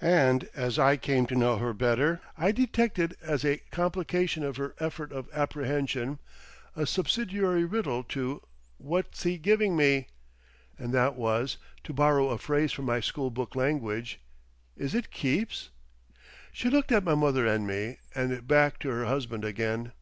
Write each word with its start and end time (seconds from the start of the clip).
And 0.00 0.48
as 0.54 0.78
came 1.02 1.26
to 1.26 1.34
know 1.34 1.58
her 1.58 1.74
better 1.74 2.22
I 2.38 2.50
detected, 2.50 3.14
as 3.20 3.44
a 3.44 3.58
complication 3.70 4.42
of 4.42 4.56
her 4.56 4.74
effort 4.80 5.12
of 5.12 5.28
apprehension, 5.34 6.18
a 6.74 6.86
subsidiary 6.86 7.66
riddle 7.66 8.02
to 8.04 8.40
"What's 8.78 9.24
he 9.24 9.36
giving 9.36 9.76
me?" 9.76 10.08
and 10.78 10.94
that 10.94 11.14
was—to 11.14 11.92
borrow 11.92 12.30
a 12.30 12.38
phrase 12.38 12.72
from 12.72 12.86
my 12.86 13.00
schoolboy 13.00 13.48
language 13.54 14.18
"Is 14.78 14.94
it 14.94 15.10
keeps?" 15.10 15.68
She 16.52 16.70
looked 16.70 16.90
at 16.90 17.04
my 17.04 17.14
mother 17.14 17.46
and 17.46 17.66
me, 17.66 17.98
and 18.14 18.48
back 18.48 18.78
to 18.78 18.88
her 18.88 19.04
husband 19.04 19.44
again. 19.44 19.92